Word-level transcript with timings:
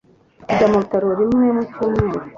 Ajya 0.51 0.65
mu 0.71 0.77
bitaro 0.83 1.07
rimwe 1.19 1.45
mu 1.55 1.63
cyumweru. 1.71 2.19